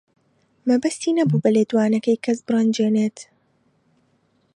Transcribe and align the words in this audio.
مەبەستی 0.67 1.17
نەبوو 1.19 1.41
بە 1.43 1.49
لێدوانەکەی 1.55 2.21
کەس 2.25 2.39
بڕەنجێنێت. 2.47 3.17